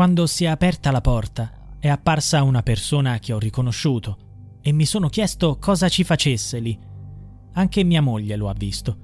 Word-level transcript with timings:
Quando 0.00 0.26
si 0.26 0.44
è 0.44 0.46
aperta 0.46 0.90
la 0.90 1.02
porta, 1.02 1.76
è 1.78 1.86
apparsa 1.86 2.42
una 2.42 2.62
persona 2.62 3.18
che 3.18 3.34
ho 3.34 3.38
riconosciuto 3.38 4.56
e 4.62 4.72
mi 4.72 4.86
sono 4.86 5.10
chiesto 5.10 5.58
cosa 5.58 5.90
ci 5.90 6.04
facesse 6.04 6.58
lì. 6.58 6.78
Anche 7.52 7.84
mia 7.84 8.00
moglie 8.00 8.34
lo 8.36 8.48
ha 8.48 8.54
visto. 8.56 8.96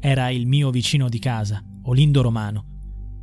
Era 0.00 0.28
il 0.30 0.48
mio 0.48 0.70
vicino 0.70 1.08
di 1.08 1.20
casa, 1.20 1.62
Olindo 1.84 2.20
Romano. 2.20 2.64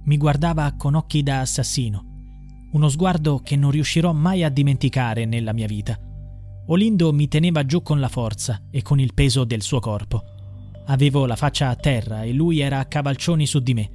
Mi 0.06 0.16
guardava 0.16 0.73
con 0.78 0.95
occhi 0.95 1.22
da 1.22 1.42
assassino. 1.42 2.69
Uno 2.72 2.88
sguardo 2.88 3.39
che 3.39 3.58
non 3.58 3.72
riuscirò 3.72 4.14
mai 4.14 4.45
a 4.45 4.50
dimenticare 4.50 5.25
nella 5.25 5.52
mia 5.52 5.67
vita. 5.67 6.00
Olindo 6.67 7.12
mi 7.12 7.28
teneva 7.28 7.66
giù 7.66 7.81
con 7.81 8.00
la 8.00 8.08
forza 8.08 8.67
e 8.72 8.81
con 8.81 9.02
il 9.02 9.14
peso 9.14 9.44
del 9.44 9.64
suo 9.64 9.81
corpo. 9.81 10.23
Avevo 10.86 11.25
la 11.25 11.36
faccia 11.36 11.67
a 11.67 11.75
terra 11.75 12.23
e 12.23 12.31
lui 12.31 12.62
era 12.62 12.80
a 12.80 12.86
cavalcioni 12.86 13.45
su 13.45 13.59
di 13.59 13.73
me. 13.73 13.89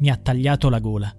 Mi 0.00 0.10
ha 0.10 0.18
tagliato 0.18 0.68
la 0.68 0.80
gola. 0.80 1.16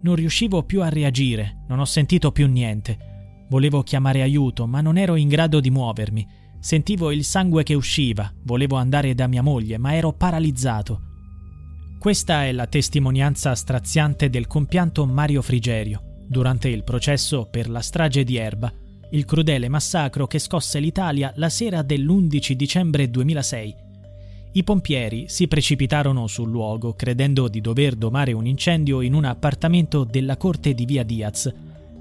Non 0.00 0.14
riuscivo 0.14 0.62
più 0.62 0.82
a 0.82 0.88
reagire, 0.88 1.64
non 1.68 1.80
ho 1.80 1.84
sentito 1.84 2.30
più 2.30 2.46
niente. 2.46 3.46
Volevo 3.48 3.82
chiamare 3.82 4.22
aiuto, 4.22 4.66
ma 4.66 4.80
non 4.80 4.96
ero 4.96 5.16
in 5.16 5.28
grado 5.28 5.60
di 5.60 5.70
muovermi. 5.70 6.26
Sentivo 6.60 7.10
il 7.10 7.24
sangue 7.24 7.62
che 7.62 7.74
usciva, 7.74 8.32
volevo 8.44 8.76
andare 8.76 9.14
da 9.14 9.26
mia 9.26 9.42
moglie, 9.42 9.78
ma 9.78 9.94
ero 9.94 10.12
paralizzato. 10.12 11.02
Questa 11.98 12.44
è 12.44 12.52
la 12.52 12.66
testimonianza 12.66 13.54
straziante 13.54 14.30
del 14.30 14.46
compianto 14.46 15.04
Mario 15.06 15.42
Frigerio 15.42 16.02
durante 16.28 16.68
il 16.68 16.84
processo 16.84 17.48
per 17.50 17.68
la 17.70 17.80
strage 17.80 18.22
di 18.22 18.36
Erba, 18.36 18.72
il 19.10 19.24
crudele 19.24 19.68
massacro 19.68 20.26
che 20.26 20.38
scosse 20.38 20.78
l'Italia 20.78 21.32
la 21.36 21.48
sera 21.48 21.82
dell'11 21.82 22.52
dicembre 22.52 23.08
2006 23.08 23.86
i 24.52 24.64
pompieri 24.64 25.26
si 25.28 25.46
precipitarono 25.46 26.26
sul 26.26 26.48
luogo 26.48 26.94
credendo 26.94 27.48
di 27.48 27.60
dover 27.60 27.94
domare 27.94 28.32
un 28.32 28.46
incendio 28.46 29.02
in 29.02 29.14
un 29.14 29.24
appartamento 29.24 30.04
della 30.04 30.36
corte 30.36 30.72
di 30.72 30.86
via 30.86 31.02
Diaz, 31.02 31.52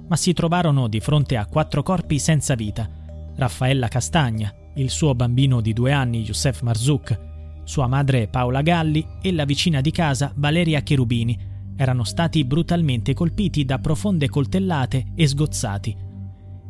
ma 0.07 0.15
si 0.15 0.33
trovarono 0.33 0.87
di 0.87 0.99
fronte 0.99 1.35
a 1.35 1.45
quattro 1.45 1.83
corpi 1.83 2.19
senza 2.19 2.55
vita. 2.55 2.89
Raffaella 3.35 3.89
Castagna, 3.89 4.53
il 4.75 4.89
suo 4.89 5.13
bambino 5.13 5.59
di 5.59 5.73
due 5.73 5.91
anni 5.91 6.23
Youssef 6.23 6.61
Marzouk, 6.61 7.19
sua 7.65 7.87
madre 7.87 8.27
Paola 8.27 8.61
Galli 8.61 9.05
e 9.21 9.33
la 9.33 9.43
vicina 9.43 9.81
di 9.81 9.91
casa 9.91 10.31
Valeria 10.35 10.81
Cherubini 10.81 11.37
erano 11.75 12.05
stati 12.05 12.45
brutalmente 12.45 13.13
colpiti 13.13 13.65
da 13.65 13.77
profonde 13.79 14.29
coltellate 14.29 15.07
e 15.15 15.27
sgozzati. 15.27 15.95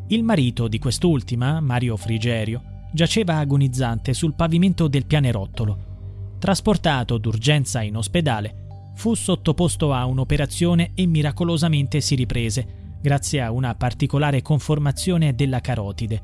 Il 0.08 0.24
marito 0.24 0.68
di 0.68 0.80
quest'ultima, 0.80 1.60
Mario 1.60 1.96
Frigerio, 1.98 2.77
giaceva 2.92 3.38
agonizzante 3.38 4.14
sul 4.14 4.34
pavimento 4.34 4.88
del 4.88 5.06
pianerottolo. 5.06 6.36
Trasportato 6.40 7.18
d'urgenza 7.18 7.82
in 7.82 7.96
ospedale, 7.96 8.66
fu 8.96 9.14
sottoposto 9.14 9.94
a 9.94 10.06
un'operazione 10.06 10.92
e 10.96 11.06
miracolosamente 11.06 12.02
si 12.02 12.16
riprese, 12.16 12.98
grazie 13.02 13.42
a 13.42 13.52
una 13.52 13.76
particolare 13.76 14.42
conformazione 14.42 15.36
della 15.36 15.62
carotide. 15.62 16.22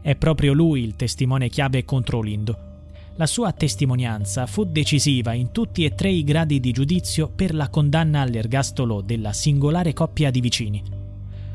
È 0.00 0.14
proprio 0.16 0.52
lui 0.52 0.82
il 0.82 0.96
testimone 0.96 1.48
chiave 1.48 1.84
contro 1.84 2.20
Lindo. 2.20 2.72
La 3.16 3.26
sua 3.26 3.52
testimonianza 3.52 4.46
fu 4.46 4.64
decisiva 4.64 5.32
in 5.34 5.52
tutti 5.52 5.84
e 5.84 5.94
tre 5.94 6.10
i 6.10 6.24
gradi 6.24 6.60
di 6.60 6.72
giudizio 6.72 7.28
per 7.28 7.54
la 7.54 7.68
condanna 7.68 8.20
all'ergastolo 8.20 9.00
della 9.00 9.32
singolare 9.32 9.92
coppia 9.92 10.30
di 10.30 10.40
vicini. 10.40 10.82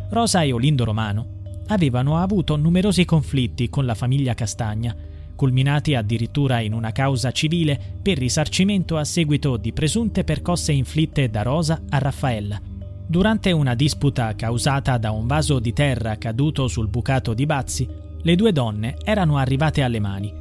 Rosa 0.09 0.41
e 0.41 0.51
Olindo 0.53 0.85
Romano 0.85 1.37
avevano 1.69 2.18
avuto 2.18 2.56
numerosi 2.56 3.06
conflitti 3.06 3.69
con 3.69 3.85
la 3.85 3.96
famiglia 3.96 4.34
Castagna, 4.34 4.96
culminati 5.35 5.96
addirittura 5.96 6.59
in 6.59 6.74
una 6.74 6.91
causa 6.91 7.31
civile 7.31 7.80
per 8.02 8.18
risarcimento 8.18 8.97
a 8.97 9.03
seguito 9.03 9.57
di 9.57 9.72
presunte 9.72 10.24
percosse 10.24 10.72
inflitte 10.72 11.29
da 11.29 11.44
Rosa 11.44 11.81
a 11.90 11.97
Raffaella. 11.97 12.59
Durante 13.08 13.52
una 13.52 13.74
disputa 13.74 14.35
causata 14.35 14.97
da 14.97 15.12
un 15.12 15.25
vaso 15.28 15.59
di 15.59 15.74
terra 15.74 16.18
caduto 16.18 16.68
sul 16.68 16.90
bucato 16.90 17.34
di 17.34 17.46
Bazzi, 17.46 17.88
le 18.22 18.35
due 18.35 18.52
donne 18.52 18.97
erano 19.03 19.38
arrivate 19.38 19.81
alle 19.81 20.00
mani. 20.00 20.34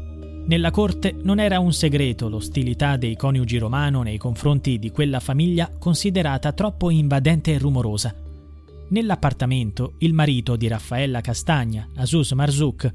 Nella 0.46 0.70
corte 0.70 1.14
non 1.22 1.38
era 1.40 1.60
un 1.60 1.72
segreto 1.72 2.28
l'ostilità 2.28 2.96
dei 2.96 3.16
coniugi 3.16 3.58
romano 3.58 4.02
nei 4.02 4.16
confronti 4.16 4.78
di 4.78 4.90
quella 4.90 5.20
famiglia 5.20 5.70
considerata 5.78 6.52
troppo 6.52 6.90
invadente 6.90 7.52
e 7.52 7.58
rumorosa 7.58 8.14
Nell'appartamento 8.90 9.94
il 9.98 10.14
marito 10.14 10.56
di 10.56 10.66
Raffaella 10.66 11.20
Castagna, 11.20 11.86
Asus 11.96 12.32
Marzouk, 12.32 12.90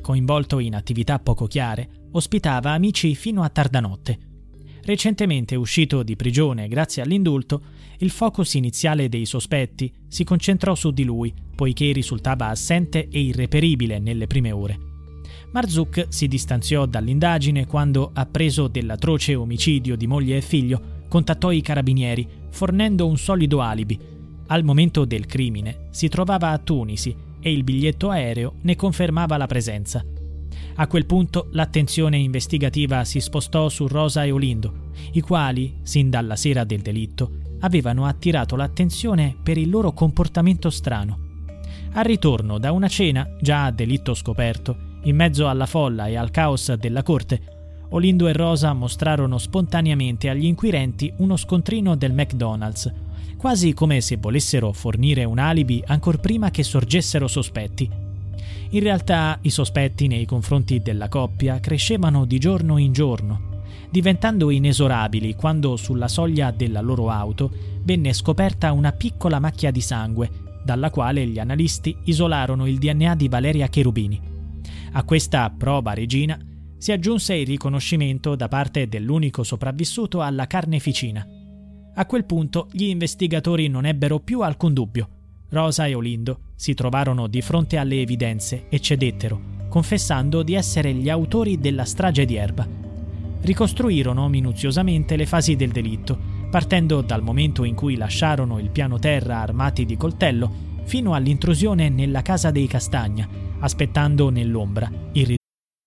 coinvolto 0.00 0.58
in 0.58 0.74
attività 0.74 1.18
poco 1.18 1.46
chiare, 1.46 2.08
ospitava 2.12 2.70
amici 2.70 3.14
fino 3.14 3.42
a 3.42 3.50
tarda 3.50 3.80
notte. 3.80 4.18
Recentemente 4.84 5.54
uscito 5.54 6.02
di 6.02 6.16
prigione 6.16 6.66
grazie 6.66 7.02
all'indulto, 7.02 7.60
il 7.98 8.10
focus 8.10 8.54
iniziale 8.54 9.10
dei 9.10 9.26
sospetti 9.26 9.92
si 10.08 10.24
concentrò 10.24 10.74
su 10.74 10.90
di 10.92 11.04
lui, 11.04 11.32
poiché 11.54 11.92
risultava 11.92 12.48
assente 12.48 13.08
e 13.08 13.20
irreperibile 13.20 13.98
nelle 13.98 14.26
prime 14.26 14.50
ore. 14.50 14.78
Marzouk 15.52 16.06
si 16.08 16.26
distanziò 16.26 16.86
dall'indagine 16.86 17.66
quando, 17.66 18.10
appreso 18.14 18.66
dell'atroce 18.66 19.34
omicidio 19.34 19.94
di 19.94 20.06
moglie 20.06 20.38
e 20.38 20.42
figlio, 20.42 21.02
contattò 21.06 21.50
i 21.50 21.60
carabinieri, 21.60 22.26
fornendo 22.48 23.06
un 23.06 23.18
solido 23.18 23.60
alibi 23.60 24.12
al 24.46 24.64
momento 24.64 25.04
del 25.04 25.26
crimine 25.26 25.86
si 25.90 26.08
trovava 26.08 26.50
a 26.50 26.58
Tunisi 26.58 27.14
e 27.40 27.52
il 27.52 27.64
biglietto 27.64 28.10
aereo 28.10 28.54
ne 28.62 28.76
confermava 28.76 29.36
la 29.36 29.46
presenza. 29.46 30.04
A 30.76 30.86
quel 30.86 31.06
punto 31.06 31.48
l'attenzione 31.52 32.16
investigativa 32.16 33.04
si 33.04 33.20
spostò 33.20 33.68
su 33.68 33.86
Rosa 33.86 34.24
e 34.24 34.30
Olindo, 34.30 34.90
i 35.12 35.20
quali, 35.20 35.76
sin 35.82 36.10
dalla 36.10 36.36
sera 36.36 36.64
del 36.64 36.80
delitto, 36.80 37.42
avevano 37.60 38.06
attirato 38.06 38.56
l'attenzione 38.56 39.36
per 39.40 39.56
il 39.56 39.70
loro 39.70 39.92
comportamento 39.92 40.70
strano. 40.70 41.18
Al 41.92 42.04
ritorno 42.04 42.58
da 42.58 42.72
una 42.72 42.88
cena, 42.88 43.36
già 43.40 43.66
a 43.66 43.70
delitto 43.70 44.14
scoperto, 44.14 44.92
in 45.02 45.16
mezzo 45.16 45.48
alla 45.48 45.66
folla 45.66 46.06
e 46.06 46.16
al 46.16 46.30
caos 46.30 46.72
della 46.72 47.02
corte, 47.02 47.52
Olindo 47.90 48.26
e 48.26 48.32
Rosa 48.32 48.72
mostrarono 48.72 49.38
spontaneamente 49.38 50.28
agli 50.28 50.46
inquirenti 50.46 51.12
uno 51.18 51.36
scontrino 51.36 51.94
del 51.94 52.12
McDonald's 52.12 52.92
quasi 53.44 53.74
come 53.74 54.00
se 54.00 54.16
volessero 54.16 54.72
fornire 54.72 55.22
un 55.24 55.38
alibi 55.38 55.82
ancor 55.84 56.18
prima 56.18 56.50
che 56.50 56.62
sorgessero 56.62 57.28
sospetti. 57.28 57.86
In 58.70 58.80
realtà 58.80 59.38
i 59.42 59.50
sospetti 59.50 60.06
nei 60.06 60.24
confronti 60.24 60.80
della 60.80 61.10
coppia 61.10 61.60
crescevano 61.60 62.24
di 62.24 62.38
giorno 62.38 62.78
in 62.78 62.94
giorno, 62.94 63.60
diventando 63.90 64.48
inesorabili 64.48 65.34
quando 65.34 65.76
sulla 65.76 66.08
soglia 66.08 66.52
della 66.52 66.80
loro 66.80 67.10
auto 67.10 67.52
venne 67.82 68.14
scoperta 68.14 68.72
una 68.72 68.92
piccola 68.92 69.38
macchia 69.38 69.70
di 69.70 69.82
sangue, 69.82 70.30
dalla 70.64 70.88
quale 70.88 71.26
gli 71.26 71.38
analisti 71.38 71.94
isolarono 72.04 72.66
il 72.66 72.78
DNA 72.78 73.14
di 73.14 73.28
Valeria 73.28 73.68
Cherubini. 73.68 74.18
A 74.92 75.02
questa 75.02 75.50
prova 75.50 75.92
regina 75.92 76.40
si 76.78 76.92
aggiunse 76.92 77.34
il 77.34 77.46
riconoscimento 77.46 78.36
da 78.36 78.48
parte 78.48 78.88
dell'unico 78.88 79.42
sopravvissuto 79.42 80.22
alla 80.22 80.46
carneficina. 80.46 81.33
A 81.96 82.06
quel 82.06 82.24
punto 82.24 82.66
gli 82.72 82.84
investigatori 82.84 83.68
non 83.68 83.86
ebbero 83.86 84.18
più 84.18 84.40
alcun 84.40 84.72
dubbio. 84.72 85.08
Rosa 85.50 85.86
e 85.86 85.94
Olindo 85.94 86.40
si 86.56 86.74
trovarono 86.74 87.28
di 87.28 87.40
fronte 87.40 87.76
alle 87.76 88.00
evidenze 88.00 88.66
e 88.68 88.80
cedettero, 88.80 89.40
confessando 89.68 90.42
di 90.42 90.54
essere 90.54 90.92
gli 90.92 91.08
autori 91.08 91.60
della 91.60 91.84
strage 91.84 92.24
di 92.24 92.34
Erba. 92.34 92.66
Ricostruirono 93.40 94.28
minuziosamente 94.28 95.14
le 95.14 95.26
fasi 95.26 95.54
del 95.54 95.70
delitto, 95.70 96.18
partendo 96.50 97.00
dal 97.00 97.22
momento 97.22 97.62
in 97.62 97.76
cui 97.76 97.96
lasciarono 97.96 98.58
il 98.58 98.70
piano 98.70 98.98
terra 98.98 99.38
armati 99.38 99.84
di 99.84 99.96
coltello 99.96 100.50
fino 100.82 101.14
all'intrusione 101.14 101.88
nella 101.90 102.22
casa 102.22 102.50
dei 102.50 102.66
Castagna, 102.66 103.28
aspettando 103.60 104.30
nell'ombra 104.30 104.90
il 105.12 105.36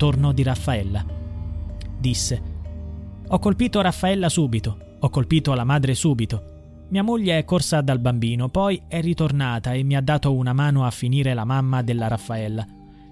Torno 0.00 0.32
di 0.32 0.42
Raffaella. 0.42 1.04
Disse: 1.98 2.42
Ho 3.28 3.38
colpito 3.38 3.82
Raffaella 3.82 4.30
subito, 4.30 4.96
ho 4.98 5.10
colpito 5.10 5.52
la 5.52 5.64
madre 5.64 5.94
subito. 5.94 6.86
Mia 6.88 7.02
moglie 7.02 7.36
è 7.36 7.44
corsa 7.44 7.82
dal 7.82 7.98
bambino, 7.98 8.48
poi 8.48 8.80
è 8.88 9.02
ritornata 9.02 9.74
e 9.74 9.82
mi 9.82 9.94
ha 9.94 10.00
dato 10.00 10.32
una 10.32 10.54
mano 10.54 10.86
a 10.86 10.90
finire 10.90 11.34
la 11.34 11.44
mamma 11.44 11.82
della 11.82 12.08
Raffaella. 12.08 12.66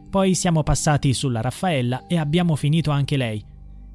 Poi 0.08 0.34
siamo 0.34 0.62
passati 0.62 1.12
sulla 1.12 1.42
Raffaella 1.42 2.06
e 2.06 2.16
abbiamo 2.16 2.56
finito 2.56 2.90
anche 2.90 3.18
lei. 3.18 3.44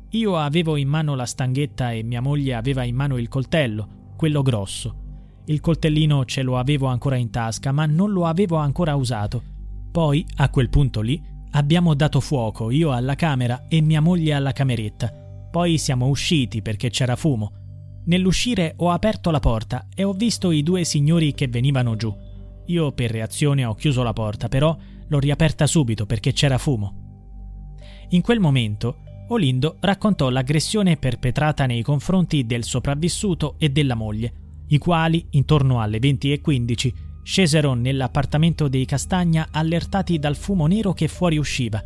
Io 0.10 0.38
avevo 0.38 0.75
in 0.75 0.88
mano 0.88 1.16
la 1.16 1.25
stanghetta 1.25 1.92
e 1.92 2.04
mia 2.04 2.22
moglie 2.22 2.54
aveva 2.54 2.84
in 2.84 2.94
mano 2.94 3.18
il 3.18 3.28
coltello, 3.28 4.12
quello 4.16 4.44
grosso. 4.44 4.96
Il 5.46 5.62
coltellino 5.62 6.25
ce 6.25 6.44
lo 6.44 6.60
avevo 6.60 6.86
ancora 6.86 7.16
in 7.16 7.31
tasca, 7.31 7.72
ma 7.72 7.88
non 7.88 8.12
lo 8.12 8.28
avevo 8.28 8.57
ancora 8.57 8.94
usato. 8.94 9.42
Poi, 9.92 10.24
a 10.36 10.50
quel 10.50 10.69
punto 10.69 11.01
lì, 11.01 11.19
Abbiamo 11.56 11.94
dato 11.94 12.20
fuoco, 12.20 12.72
io 12.72 12.92
alla 12.92 13.16
camera 13.16 13.66
e 13.68 13.80
mia 13.82 14.02
moglie 14.02 14.34
alla 14.34 14.52
cameretta. 14.54 15.12
Poi 15.52 15.78
siamo 15.78 16.08
usciti 16.08 16.62
perché 16.64 16.90
c'era 16.90 17.16
fumo. 17.16 17.52
Nell'uscire 18.06 18.74
ho 18.78 18.90
aperto 18.90 19.30
la 19.30 19.40
porta 19.40 19.88
e 19.94 20.04
ho 20.04 20.14
visto 20.14 20.50
i 20.50 20.64
due 20.64 20.84
signori 20.84 21.34
che 21.34 21.48
venivano 21.48 21.96
giù. 21.96 22.14
Io 22.66 22.92
per 22.94 23.12
reazione 23.12 23.66
ho 23.66 23.76
chiuso 23.76 24.02
la 24.02 24.14
porta, 24.14 24.48
però 24.48 24.76
l'ho 25.08 25.20
riaperta 25.20 25.68
subito 25.68 26.08
perché 26.08 26.34
c'era 26.34 26.58
fumo. 26.58 27.02
In 28.10 28.22
quel 28.22 28.40
momento 28.40 28.98
Olindo 29.28 29.78
raccontò 29.80 30.30
l'aggressione 30.30 30.98
perpetrata 30.98 31.66
nei 31.66 31.82
confronti 31.82 32.46
del 32.46 32.64
sopravvissuto 32.64 33.56
e 33.58 33.70
della 33.70 33.96
moglie, 33.96 34.34
i 34.70 34.78
quali, 34.78 35.28
intorno 35.32 35.82
alle 35.82 36.00
20.15, 36.00 36.94
Scesero 37.24 37.74
nell'appartamento 37.74 38.68
dei 38.68 38.84
Castagna 38.84 39.48
allertati 39.50 40.20
dal 40.20 40.36
fumo 40.36 40.68
nero 40.68 40.92
che 40.92 41.08
fuoriusciva. 41.08 41.84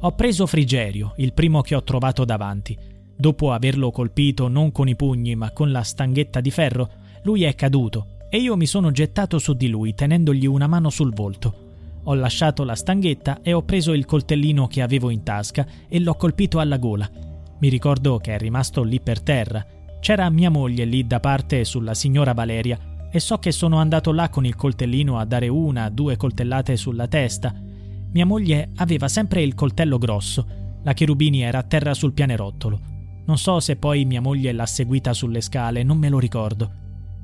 Ho 0.00 0.14
preso 0.14 0.46
Frigerio, 0.46 1.14
il 1.16 1.32
primo 1.32 1.62
che 1.62 1.74
ho 1.74 1.82
trovato 1.82 2.26
davanti. 2.26 2.76
Dopo 3.16 3.52
averlo 3.52 3.90
colpito 3.90 4.46
non 4.46 4.70
con 4.70 4.86
i 4.86 4.94
pugni 4.94 5.34
ma 5.34 5.50
con 5.50 5.72
la 5.72 5.82
stanghetta 5.82 6.40
di 6.40 6.50
ferro, 6.50 6.90
lui 7.22 7.44
è 7.44 7.54
caduto 7.54 8.18
e 8.28 8.36
io 8.36 8.54
mi 8.56 8.66
sono 8.66 8.90
gettato 8.90 9.38
su 9.38 9.54
di 9.54 9.68
lui 9.68 9.94
tenendogli 9.94 10.46
una 10.46 10.66
mano 10.66 10.90
sul 10.90 11.14
volto. 11.14 11.66
Ho 12.04 12.14
lasciato 12.14 12.64
la 12.64 12.74
stanghetta 12.74 13.40
e 13.42 13.54
ho 13.54 13.62
preso 13.62 13.92
il 13.92 14.04
coltellino 14.04 14.66
che 14.66 14.82
avevo 14.82 15.08
in 15.08 15.22
tasca 15.22 15.66
e 15.88 15.98
l'ho 15.98 16.14
colpito 16.14 16.58
alla 16.58 16.76
gola. 16.76 17.10
Mi 17.58 17.68
ricordo 17.68 18.18
che 18.18 18.34
è 18.34 18.38
rimasto 18.38 18.82
lì 18.82 19.00
per 19.00 19.20
terra. 19.20 19.66
C'era 20.00 20.28
mia 20.30 20.50
moglie 20.50 20.84
lì 20.84 21.06
da 21.06 21.18
parte 21.18 21.64
sulla 21.64 21.94
signora 21.94 22.34
Valeria 22.34 22.78
e 23.10 23.20
so 23.20 23.38
che 23.38 23.52
sono 23.52 23.78
andato 23.78 24.12
là 24.12 24.28
con 24.28 24.44
il 24.44 24.54
coltellino 24.54 25.18
a 25.18 25.24
dare 25.24 25.48
una, 25.48 25.88
due 25.88 26.16
coltellate 26.16 26.76
sulla 26.76 27.08
testa. 27.08 27.54
Mia 28.10 28.26
moglie 28.26 28.70
aveva 28.76 29.08
sempre 29.08 29.42
il 29.42 29.54
coltello 29.54 29.98
grosso, 29.98 30.46
la 30.82 30.92
Cherubini 30.92 31.42
era 31.42 31.58
a 31.58 31.62
terra 31.62 31.94
sul 31.94 32.12
pianerottolo. 32.12 32.80
Non 33.24 33.38
so 33.38 33.60
se 33.60 33.76
poi 33.76 34.04
mia 34.04 34.20
moglie 34.20 34.52
l'ha 34.52 34.66
seguita 34.66 35.12
sulle 35.12 35.40
scale, 35.40 35.82
non 35.82 35.98
me 35.98 36.08
lo 36.08 36.18
ricordo. 36.18 36.70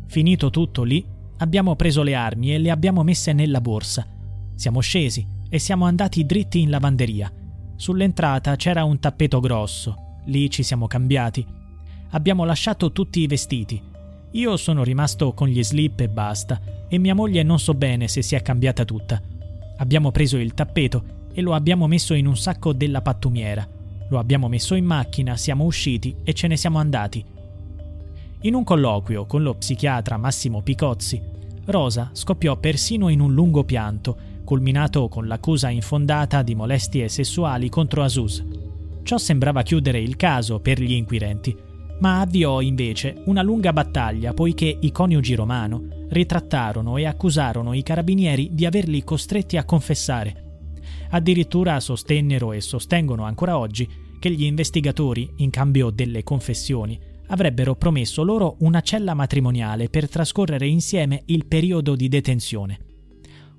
Finito 0.06 0.50
tutto 0.50 0.82
lì, 0.82 1.04
abbiamo 1.38 1.76
preso 1.76 2.02
le 2.02 2.14
armi 2.14 2.52
e 2.52 2.58
le 2.58 2.70
abbiamo 2.70 3.02
messe 3.02 3.32
nella 3.32 3.60
borsa. 3.60 4.06
Siamo 4.54 4.80
scesi 4.80 5.26
e 5.48 5.58
siamo 5.58 5.86
andati 5.86 6.24
dritti 6.26 6.60
in 6.60 6.70
lavanderia. 6.70 7.32
Sull'entrata 7.76 8.56
c'era 8.56 8.84
un 8.84 8.98
tappeto 8.98 9.40
grosso, 9.40 10.20
lì 10.26 10.50
ci 10.50 10.62
siamo 10.62 10.86
cambiati. 10.86 11.44
Abbiamo 12.10 12.44
lasciato 12.44 12.92
tutti 12.92 13.20
i 13.20 13.26
vestiti 13.26 13.92
io 14.34 14.56
sono 14.56 14.82
rimasto 14.82 15.32
con 15.32 15.46
gli 15.46 15.62
slip 15.62 16.00
e 16.00 16.08
basta, 16.08 16.60
e 16.88 16.98
mia 16.98 17.14
moglie 17.14 17.44
non 17.44 17.60
so 17.60 17.72
bene 17.72 18.08
se 18.08 18.20
si 18.20 18.34
è 18.34 18.42
cambiata 18.42 18.84
tutta. 18.84 19.20
Abbiamo 19.76 20.10
preso 20.10 20.38
il 20.38 20.54
tappeto 20.54 21.28
e 21.32 21.40
lo 21.40 21.54
abbiamo 21.54 21.86
messo 21.86 22.14
in 22.14 22.26
un 22.26 22.36
sacco 22.36 22.72
della 22.72 23.00
pattumiera. 23.00 23.66
Lo 24.08 24.18
abbiamo 24.18 24.48
messo 24.48 24.74
in 24.74 24.84
macchina, 24.84 25.36
siamo 25.36 25.64
usciti 25.64 26.16
e 26.24 26.32
ce 26.32 26.48
ne 26.48 26.56
siamo 26.56 26.78
andati. 26.78 27.24
In 28.42 28.54
un 28.54 28.64
colloquio 28.64 29.24
con 29.24 29.42
lo 29.42 29.54
psichiatra 29.54 30.16
Massimo 30.16 30.62
Picozzi, 30.62 31.22
Rosa 31.66 32.10
scoppiò 32.12 32.56
persino 32.56 33.08
in 33.08 33.20
un 33.20 33.32
lungo 33.32 33.62
pianto, 33.62 34.16
culminato 34.42 35.08
con 35.08 35.28
l'accusa 35.28 35.70
infondata 35.70 36.42
di 36.42 36.56
molestie 36.56 37.08
sessuali 37.08 37.68
contro 37.68 38.02
Asus. 38.02 38.44
Ciò 39.04 39.16
sembrava 39.16 39.62
chiudere 39.62 40.00
il 40.00 40.16
caso 40.16 40.58
per 40.58 40.80
gli 40.80 40.92
inquirenti, 40.92 41.56
ma 42.00 42.20
avviò 42.20 42.60
invece 42.60 43.22
una 43.26 43.42
lunga 43.42 43.72
battaglia 43.72 44.34
poiché 44.34 44.76
i 44.80 44.90
coniugi 44.90 45.34
Romano 45.34 45.88
ritrattarono 46.08 46.96
e 46.96 47.06
accusarono 47.06 47.72
i 47.72 47.82
carabinieri 47.82 48.50
di 48.52 48.66
averli 48.66 49.04
costretti 49.04 49.56
a 49.56 49.64
confessare. 49.64 50.42
Addirittura 51.10 51.78
sostennero 51.80 52.52
e 52.52 52.60
sostengono 52.60 53.24
ancora 53.24 53.58
oggi 53.58 53.88
che 54.18 54.30
gli 54.30 54.44
investigatori, 54.44 55.30
in 55.36 55.50
cambio 55.50 55.90
delle 55.90 56.22
confessioni, 56.22 56.98
avrebbero 57.28 57.74
promesso 57.74 58.22
loro 58.22 58.56
una 58.60 58.80
cella 58.80 59.14
matrimoniale 59.14 59.88
per 59.88 60.08
trascorrere 60.08 60.66
insieme 60.66 61.22
il 61.26 61.46
periodo 61.46 61.94
di 61.94 62.08
detenzione. 62.08 62.78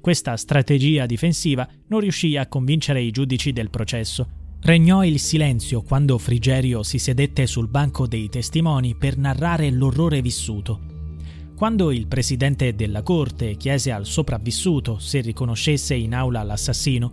Questa 0.01 0.35
strategia 0.37 1.05
difensiva 1.05 1.67
non 1.87 1.99
riuscì 1.99 2.37
a 2.37 2.47
convincere 2.47 3.01
i 3.01 3.11
giudici 3.11 3.51
del 3.53 3.69
processo 3.69 4.43
Regnò 4.61 5.03
il 5.03 5.19
silenzio 5.19 5.81
quando 5.81 6.17
Frigerio 6.17 6.81
si 6.81 6.97
sedette 6.97 7.45
sul 7.45 7.67
banco 7.67 8.07
dei 8.07 8.29
testimoni 8.29 8.95
per 8.95 9.17
narrare 9.17 9.69
l'orrore 9.69 10.21
vissuto. 10.21 10.93
Quando 11.55 11.91
il 11.91 12.07
presidente 12.07 12.75
della 12.75 13.01
corte 13.01 13.55
chiese 13.55 13.91
al 13.91 14.05
sopravvissuto 14.05 14.99
se 14.99 15.21
riconoscesse 15.21 15.93
in 15.93 16.13
aula 16.13 16.43
l'assassino, 16.43 17.11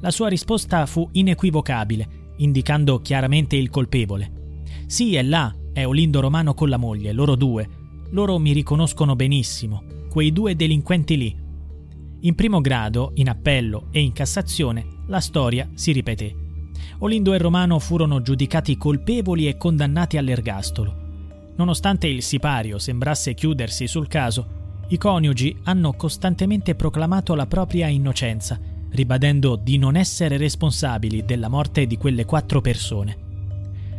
la 0.00 0.10
sua 0.10 0.28
risposta 0.28 0.86
fu 0.86 1.08
inequivocabile, 1.12 2.34
indicando 2.38 3.00
chiaramente 3.00 3.56
il 3.56 3.68
colpevole. 3.68 4.62
Sì, 4.86 5.14
è 5.14 5.22
là, 5.22 5.54
è 5.72 5.84
Olindo 5.84 6.20
Romano 6.20 6.54
con 6.54 6.68
la 6.68 6.76
moglie, 6.76 7.12
loro 7.12 7.34
due. 7.34 7.68
Loro 8.10 8.38
mi 8.38 8.52
riconoscono 8.52 9.14
benissimo, 9.16 9.84
quei 10.08 10.32
due 10.32 10.56
delinquenti 10.56 11.16
lì. 11.16 11.36
In 12.20 12.34
primo 12.34 12.60
grado, 12.60 13.12
in 13.14 13.28
appello 13.28 13.88
e 13.90 14.00
in 14.00 14.12
Cassazione, 14.12 14.86
la 15.06 15.20
storia 15.20 15.68
si 15.74 15.92
ripeté. 15.92 16.41
Olindo 17.02 17.34
e 17.34 17.38
Romano 17.38 17.80
furono 17.80 18.22
giudicati 18.22 18.76
colpevoli 18.76 19.48
e 19.48 19.56
condannati 19.56 20.18
all'ergastolo. 20.18 20.94
Nonostante 21.56 22.06
il 22.06 22.22
sipario 22.22 22.78
sembrasse 22.78 23.34
chiudersi 23.34 23.88
sul 23.88 24.06
caso, 24.06 24.84
i 24.86 24.98
coniugi 24.98 25.56
hanno 25.64 25.94
costantemente 25.94 26.76
proclamato 26.76 27.34
la 27.34 27.46
propria 27.46 27.88
innocenza, 27.88 28.56
ribadendo 28.90 29.56
di 29.56 29.78
non 29.78 29.96
essere 29.96 30.36
responsabili 30.36 31.24
della 31.24 31.48
morte 31.48 31.88
di 31.88 31.96
quelle 31.96 32.24
quattro 32.24 32.60
persone. 32.60 33.16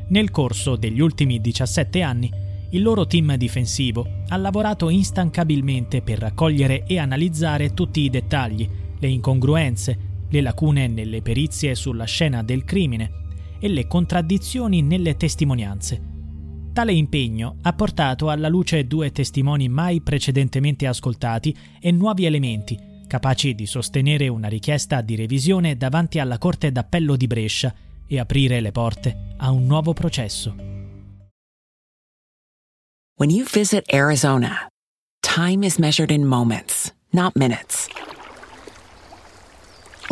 Nel 0.08 0.32
corso 0.32 0.78
degli 0.78 1.02
ultimi 1.02 1.42
17 1.42 2.02
anni, 2.02 2.32
il 2.70 2.82
loro 2.82 3.06
team 3.06 3.36
difensivo 3.36 4.08
ha 4.30 4.38
lavorato 4.38 4.90
instancabilmente 4.90 6.02
per 6.02 6.20
raccogliere 6.20 6.86
e 6.86 7.00
analizzare 7.00 7.74
tutti 7.74 8.00
i 8.00 8.10
dettagli, 8.10 8.70
le 8.98 9.08
incongruenze, 9.10 10.12
le 10.34 10.42
lacune 10.42 10.88
nelle 10.88 11.22
perizie 11.22 11.75
sulla 11.75 12.06
scena 12.06 12.42
del 12.42 12.63
crimine 12.63 13.22
e 13.60 13.68
le 13.68 13.86
contraddizioni 13.86 14.82
nelle 14.82 15.16
testimonianze. 15.16 16.02
Tale 16.74 16.92
impegno 16.92 17.58
ha 17.62 17.74
portato 17.74 18.32
alla 18.32 18.48
luce 18.48 18.88
due 18.88 19.12
testimoni 19.12 19.70
mai 19.70 20.02
precedentemente 20.02 20.88
ascoltati 20.88 21.56
e 21.80 21.92
nuovi 21.92 22.25
elementi, 22.25 22.75
capaci 23.06 23.54
di 23.54 23.68
sostenere 23.68 24.28
una 24.28 24.48
richiesta 24.48 25.02
di 25.02 25.16
revisione 25.16 25.78
davanti 25.78 26.18
alla 26.18 26.40
Corte 26.40 26.72
d'Appello 26.72 27.16
di 27.16 27.28
Brescia 27.28 27.72
e 28.08 28.18
aprire 28.18 28.60
le 28.60 28.72
porte 28.72 29.36
a 29.38 29.52
un 29.52 29.68
nuovo 29.68 29.94
processo. 29.94 30.56
When 33.20 33.30
you 33.30 33.46
visit 33.46 33.84
Arizona, 33.94 34.68
time 35.22 35.63
is 35.63 35.78
measured 35.78 36.10
in 36.10 36.25
moments, 36.25 36.92
not 37.12 37.36
minutes. 37.36 37.88